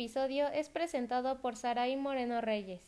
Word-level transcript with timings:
Episodio 0.00 0.48
es 0.48 0.70
presentado 0.70 1.42
por 1.42 1.56
Saray 1.56 1.94
Moreno 1.94 2.40
Reyes. 2.40 2.80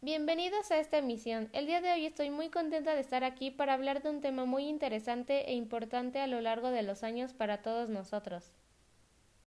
Bienvenidos 0.00 0.70
a 0.70 0.78
esta 0.78 0.98
emisión. 0.98 1.48
El 1.52 1.66
día 1.66 1.80
de 1.80 1.90
hoy 1.90 2.06
estoy 2.06 2.30
muy 2.30 2.50
contenta 2.50 2.94
de 2.94 3.00
estar 3.00 3.24
aquí 3.24 3.50
para 3.50 3.72
hablar 3.72 4.00
de 4.00 4.10
un 4.10 4.20
tema 4.20 4.44
muy 4.44 4.68
interesante 4.68 5.50
e 5.50 5.54
importante 5.54 6.20
a 6.20 6.28
lo 6.28 6.40
largo 6.40 6.70
de 6.70 6.84
los 6.84 7.02
años 7.02 7.32
para 7.32 7.62
todos 7.62 7.88
nosotros. 7.88 8.52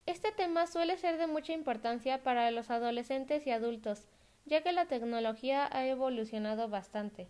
Este 0.08 0.32
tema 0.32 0.66
suele 0.66 0.98
ser 0.98 1.20
de 1.20 1.28
mucha 1.28 1.54
importancia 1.54 2.24
para 2.24 2.50
los 2.50 2.72
adolescentes 2.72 3.46
y 3.46 3.52
adultos, 3.52 4.08
ya 4.46 4.64
que 4.64 4.72
la 4.72 4.88
tecnología 4.88 5.70
ha 5.72 5.86
evolucionado 5.86 6.70
bastante. 6.70 7.30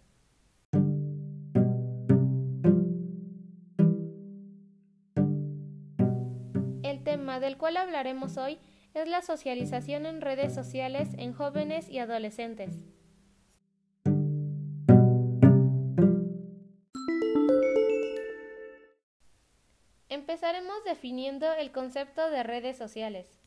Tema 7.17 7.39
del 7.39 7.57
cual 7.57 7.77
hablaremos 7.77 8.37
hoy 8.37 8.59
es 8.93 9.07
la 9.07 9.23
socialización 9.23 10.05
en 10.05 10.21
redes 10.21 10.53
sociales 10.53 11.09
en 11.17 11.33
jóvenes 11.33 11.89
y 11.89 11.97
adolescentes. 11.97 12.75
Empezaremos 20.09 20.83
definiendo 20.85 21.51
el 21.53 21.71
concepto 21.71 22.29
de 22.29 22.43
redes 22.43 22.77
sociales. 22.77 23.39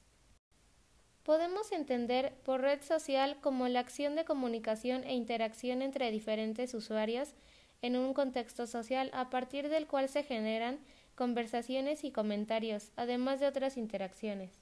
Podemos 1.23 1.71
entender 1.71 2.35
por 2.45 2.63
red 2.63 2.83
social 2.83 3.37
como 3.41 3.69
la 3.69 3.79
acción 3.79 4.17
de 4.17 4.25
comunicación 4.25 5.05
e 5.05 5.15
interacción 5.15 5.81
entre 5.81 6.11
diferentes 6.11 6.75
usuarios 6.75 7.35
en 7.83 7.97
un 7.97 8.15
contexto 8.15 8.67
social 8.67 9.11
a 9.13 9.31
partir 9.31 9.69
del 9.69 9.87
cual 9.87 10.09
se 10.09 10.25
generan 10.25 10.81
conversaciones 11.21 12.03
y 12.05 12.13
comentarios, 12.13 12.93
además 12.97 13.41
de 13.41 13.47
otras 13.47 13.77
interacciones. 13.77 14.59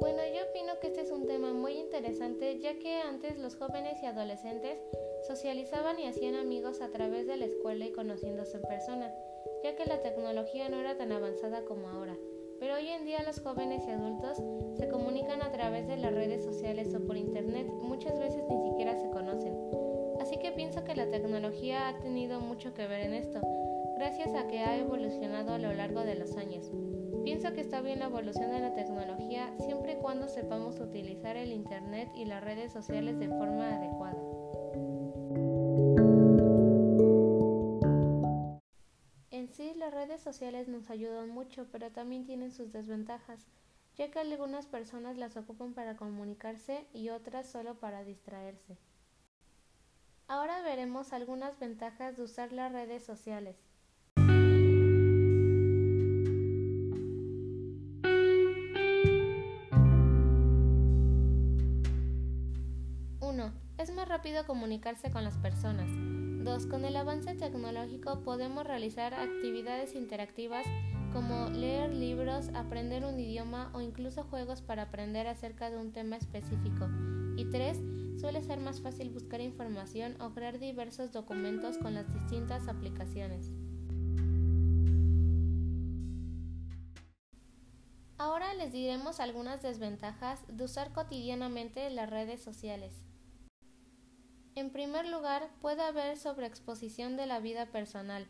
Bueno, 0.00 0.20
yo 0.36 0.44
opino 0.50 0.78
que 0.82 0.88
este 0.88 1.00
es 1.00 1.10
un 1.10 1.26
tema 1.26 1.54
muy 1.54 1.72
interesante 1.78 2.58
ya 2.58 2.78
que 2.78 3.00
antes 3.00 3.38
los 3.38 3.56
jóvenes 3.56 4.02
y 4.02 4.04
adolescentes 4.04 4.78
socializaban 5.26 5.98
y 5.98 6.08
hacían 6.08 6.34
amigos 6.34 6.82
a 6.82 6.90
través 6.90 7.26
de 7.26 7.38
la 7.38 7.46
escuela 7.46 7.86
y 7.86 7.92
conociéndose 7.92 8.58
en 8.58 8.64
persona, 8.64 9.14
ya 9.64 9.74
que 9.76 9.86
la 9.86 10.02
tecnología 10.02 10.68
no 10.68 10.78
era 10.78 10.98
tan 10.98 11.10
avanzada 11.10 11.64
como 11.64 11.88
ahora. 11.88 12.18
Pero 12.62 12.76
hoy 12.76 12.90
en 12.90 13.04
día 13.04 13.24
los 13.24 13.40
jóvenes 13.40 13.82
y 13.88 13.90
adultos 13.90 14.40
se 14.78 14.88
comunican 14.88 15.42
a 15.42 15.50
través 15.50 15.88
de 15.88 15.96
las 15.96 16.14
redes 16.14 16.44
sociales 16.44 16.94
o 16.94 17.04
por 17.04 17.16
internet, 17.16 17.66
muchas 17.66 18.16
veces 18.20 18.44
ni 18.48 18.70
siquiera 18.70 18.94
se 18.94 19.10
conocen. 19.10 19.58
Así 20.20 20.38
que 20.38 20.52
pienso 20.52 20.84
que 20.84 20.94
la 20.94 21.10
tecnología 21.10 21.88
ha 21.88 21.98
tenido 21.98 22.38
mucho 22.38 22.72
que 22.72 22.86
ver 22.86 23.00
en 23.00 23.14
esto, 23.14 23.40
gracias 23.96 24.32
a 24.36 24.46
que 24.46 24.60
ha 24.60 24.78
evolucionado 24.78 25.54
a 25.54 25.58
lo 25.58 25.72
largo 25.72 26.04
de 26.04 26.14
los 26.14 26.36
años. 26.36 26.70
Pienso 27.24 27.52
que 27.52 27.62
está 27.62 27.80
bien 27.80 27.98
la 27.98 28.06
evolución 28.06 28.52
de 28.52 28.60
la 28.60 28.74
tecnología 28.74 29.52
siempre 29.58 29.94
y 29.94 29.96
cuando 29.96 30.28
sepamos 30.28 30.78
utilizar 30.78 31.36
el 31.36 31.50
Internet 31.50 32.10
y 32.14 32.26
las 32.26 32.44
redes 32.44 32.70
sociales 32.70 33.18
de 33.18 33.26
forma 33.26 33.74
adecuada. 33.74 34.41
Sociales 40.22 40.68
nos 40.68 40.88
ayudan 40.90 41.28
mucho, 41.28 41.66
pero 41.70 41.90
también 41.90 42.24
tienen 42.24 42.52
sus 42.52 42.72
desventajas, 42.72 43.46
ya 43.96 44.10
que 44.10 44.18
algunas 44.18 44.66
personas 44.66 45.18
las 45.18 45.36
ocupan 45.36 45.74
para 45.74 45.96
comunicarse 45.96 46.86
y 46.94 47.10
otras 47.10 47.46
solo 47.46 47.74
para 47.74 48.04
distraerse. 48.04 48.78
Ahora 50.28 50.62
veremos 50.62 51.12
algunas 51.12 51.58
ventajas 51.58 52.16
de 52.16 52.22
usar 52.22 52.52
las 52.52 52.72
redes 52.72 53.04
sociales. 53.04 53.56
1. 63.20 63.52
Es 63.78 63.94
más 63.94 64.08
rápido 64.08 64.46
comunicarse 64.46 65.10
con 65.10 65.24
las 65.24 65.36
personas. 65.36 65.90
2. 66.44 66.66
Con 66.66 66.84
el 66.84 66.96
avance 66.96 67.34
tecnológico 67.34 68.20
podemos 68.20 68.64
realizar 68.64 69.14
actividades 69.14 69.94
interactivas 69.94 70.66
como 71.12 71.48
leer 71.50 71.94
libros, 71.94 72.48
aprender 72.54 73.04
un 73.04 73.18
idioma 73.20 73.70
o 73.74 73.80
incluso 73.80 74.24
juegos 74.24 74.60
para 74.60 74.82
aprender 74.84 75.28
acerca 75.28 75.70
de 75.70 75.76
un 75.76 75.92
tema 75.92 76.16
específico. 76.16 76.88
Y 77.36 77.44
3. 77.44 78.20
Suele 78.20 78.42
ser 78.42 78.60
más 78.60 78.80
fácil 78.80 79.10
buscar 79.10 79.40
información 79.40 80.20
o 80.20 80.30
crear 80.30 80.58
diversos 80.58 81.12
documentos 81.12 81.78
con 81.78 81.94
las 81.94 82.12
distintas 82.12 82.66
aplicaciones. 82.66 83.50
Ahora 88.18 88.54
les 88.54 88.72
diremos 88.72 89.20
algunas 89.20 89.62
desventajas 89.62 90.40
de 90.48 90.64
usar 90.64 90.92
cotidianamente 90.92 91.88
las 91.90 92.10
redes 92.10 92.42
sociales. 92.42 93.11
En 94.54 94.70
primer 94.70 95.08
lugar, 95.08 95.48
puede 95.60 95.82
haber 95.82 96.18
sobreexposición 96.18 97.16
de 97.16 97.26
la 97.26 97.40
vida 97.40 97.66
personal. 97.66 98.26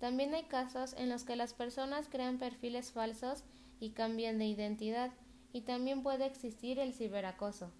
También 0.00 0.34
hay 0.34 0.44
casos 0.44 0.94
en 0.94 1.10
los 1.10 1.24
que 1.24 1.36
las 1.36 1.52
personas 1.52 2.08
crean 2.08 2.38
perfiles 2.38 2.92
falsos 2.92 3.44
y 3.78 3.90
cambian 3.90 4.38
de 4.38 4.46
identidad, 4.46 5.10
y 5.52 5.62
también 5.62 6.02
puede 6.02 6.26
existir 6.26 6.78
el 6.78 6.94
ciberacoso. 6.94 7.70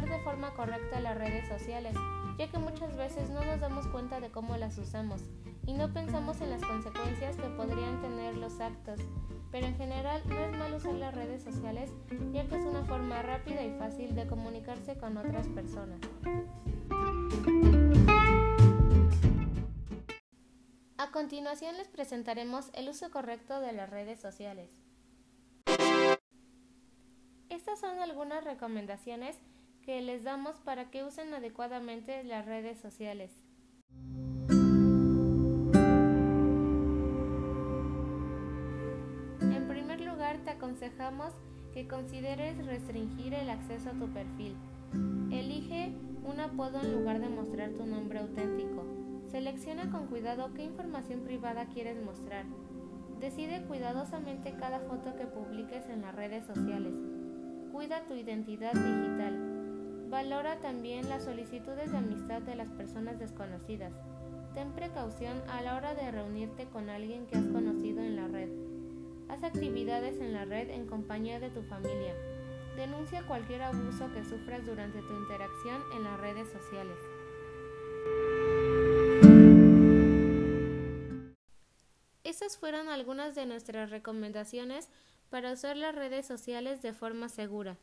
Usar 0.00 0.08
de 0.08 0.24
forma 0.24 0.54
correcta 0.54 1.00
las 1.00 1.16
redes 1.16 1.46
sociales 1.48 1.94
ya 2.38 2.48
que 2.48 2.58
muchas 2.58 2.96
veces 2.96 3.28
no 3.28 3.44
nos 3.44 3.60
damos 3.60 3.86
cuenta 3.88 4.20
de 4.20 4.30
cómo 4.30 4.56
las 4.56 4.78
usamos 4.78 5.20
y 5.66 5.74
no 5.74 5.92
pensamos 5.92 6.40
en 6.40 6.50
las 6.50 6.62
consecuencias 6.62 7.36
que 7.36 7.48
podrían 7.50 8.00
tener 8.00 8.36
los 8.36 8.60
actos. 8.60 8.98
Pero 9.52 9.66
en 9.66 9.76
general 9.76 10.22
no 10.26 10.38
es 10.38 10.52
mal 10.56 10.72
usar 10.72 10.94
las 10.94 11.14
redes 11.14 11.42
sociales, 11.42 11.90
ya 12.32 12.48
que 12.48 12.56
es 12.56 12.64
una 12.64 12.84
forma 12.84 13.20
rápida 13.20 13.62
y 13.62 13.76
fácil 13.78 14.14
de 14.14 14.26
comunicarse 14.26 14.96
con 14.96 15.18
otras 15.18 15.48
personas. 15.48 16.00
A 20.96 21.10
continuación 21.10 21.76
les 21.76 21.88
presentaremos 21.88 22.70
el 22.72 22.88
uso 22.88 23.10
correcto 23.10 23.60
de 23.60 23.72
las 23.72 23.90
redes 23.90 24.18
sociales. 24.18 24.70
Estas 27.50 27.80
son 27.80 27.98
algunas 27.98 28.44
recomendaciones 28.44 29.36
que 29.84 30.00
les 30.00 30.22
damos 30.22 30.60
para 30.60 30.90
que 30.90 31.04
usen 31.04 31.32
adecuadamente 31.34 32.22
las 32.24 32.46
redes 32.46 32.78
sociales. 32.78 33.32
En 39.40 39.66
primer 39.68 40.00
lugar, 40.00 40.38
te 40.44 40.50
aconsejamos 40.50 41.32
que 41.72 41.86
consideres 41.88 42.64
restringir 42.66 43.34
el 43.34 43.50
acceso 43.50 43.90
a 43.90 43.92
tu 43.92 44.08
perfil. 44.12 44.56
Elige 45.30 45.92
un 46.24 46.40
apodo 46.40 46.80
en 46.80 46.92
lugar 46.92 47.20
de 47.20 47.28
mostrar 47.28 47.70
tu 47.70 47.86
nombre 47.86 48.18
auténtico. 48.18 48.84
Selecciona 49.30 49.90
con 49.90 50.08
cuidado 50.08 50.52
qué 50.54 50.64
información 50.64 51.20
privada 51.20 51.66
quieres 51.66 52.02
mostrar. 52.02 52.44
Decide 53.20 53.62
cuidadosamente 53.62 54.54
cada 54.58 54.80
foto 54.80 55.14
que 55.16 55.26
publiques 55.26 55.88
en 55.88 56.02
las 56.02 56.14
redes 56.14 56.44
sociales. 56.46 56.94
Cuida 57.72 58.04
tu 58.06 58.14
identidad 58.14 58.72
digital. 58.72 59.49
Valora 60.10 60.58
también 60.58 61.08
las 61.08 61.22
solicitudes 61.22 61.92
de 61.92 61.98
amistad 61.98 62.42
de 62.42 62.56
las 62.56 62.68
personas 62.72 63.20
desconocidas. 63.20 63.92
Ten 64.54 64.72
precaución 64.72 65.40
a 65.48 65.62
la 65.62 65.76
hora 65.76 65.94
de 65.94 66.10
reunirte 66.10 66.66
con 66.66 66.90
alguien 66.90 67.28
que 67.28 67.38
has 67.38 67.46
conocido 67.46 68.02
en 68.02 68.16
la 68.16 68.26
red. 68.26 68.48
Haz 69.28 69.44
actividades 69.44 70.20
en 70.20 70.32
la 70.32 70.44
red 70.44 70.68
en 70.70 70.88
compañía 70.88 71.38
de 71.38 71.50
tu 71.50 71.62
familia. 71.62 72.12
Denuncia 72.74 73.24
cualquier 73.28 73.62
abuso 73.62 74.12
que 74.12 74.24
sufras 74.24 74.66
durante 74.66 75.00
tu 75.00 75.14
interacción 75.14 75.80
en 75.94 76.02
las 76.02 76.18
redes 76.18 76.48
sociales. 76.48 76.98
Esas 82.24 82.58
fueron 82.58 82.88
algunas 82.88 83.36
de 83.36 83.46
nuestras 83.46 83.90
recomendaciones 83.90 84.88
para 85.28 85.52
usar 85.52 85.76
las 85.76 85.94
redes 85.94 86.26
sociales 86.26 86.82
de 86.82 86.94
forma 86.94 87.28
segura. 87.28 87.78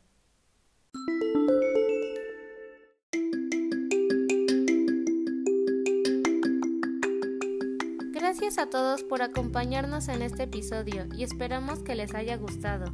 Gracias 8.40 8.60
a 8.60 8.70
todos 8.70 9.04
por 9.04 9.24
acompañarnos 9.24 10.10
en 10.10 10.22
este 10.22 10.44
episodio 10.44 11.08
y 11.18 11.24
esperamos 11.24 11.80
que 11.80 11.96
les 11.96 12.14
haya 12.14 12.38
gustado. 12.38 12.94